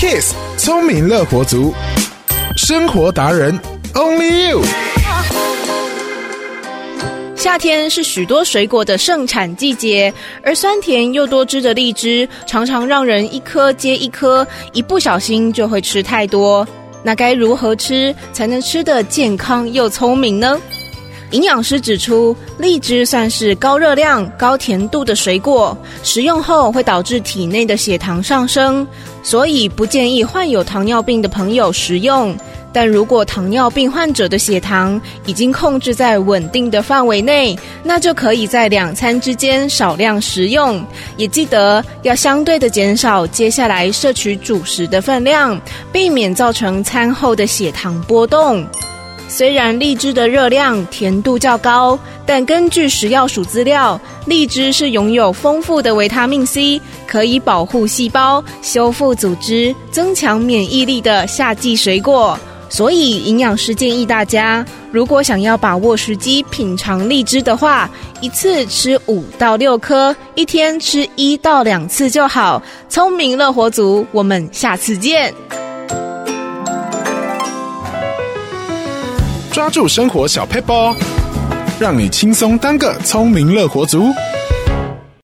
[0.00, 1.74] Kiss 聪明乐活族，
[2.56, 3.60] 生活达人
[3.92, 4.62] Only You。
[7.36, 10.10] 夏天是许多水果的盛产季节，
[10.42, 16.66] 而酸甜又多汁的荔枝，常常让人一颗接一颗，一不小心就会吃太多。
[17.02, 20.58] 那该如何吃才能吃得健康又聪明呢？
[21.30, 28.86] 营养师指出，荔枝算是高热量、高甜度的水果，食用后会导致体内的血糖上升，
[29.22, 32.36] 所以不建议患有糖尿病的朋友食用。
[32.72, 40.84] 但如果糖尿病患者的血糖已经控制在稳定的范围内，那就可以在两餐之间少量食用，
[41.16, 45.60] 也记得要相对的减少接下来摄取主食的分量，
[45.92, 48.64] 避免造成餐后的血糖波动。
[49.32, 62.36] 虽然荔枝的热量、甜度较高，但根据食药署资料，荔枝是拥有丰富的维他命 C，可以保护细胞、修复组织、增强免疫力的夏季水果。
[62.68, 67.88] 所以，营养师建议大家，如果想要把握时机品尝荔枝的话，
[68.20, 72.60] 一次吃五到六颗，一天吃一到两次就好。
[72.88, 75.32] 聪明乐活族，我们下次见。
[79.52, 80.94] 抓住生活小 paper，，
[81.80, 84.12] 让你轻松当个聪明乐活族。